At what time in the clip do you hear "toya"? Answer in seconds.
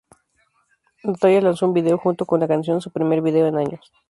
1.13-1.41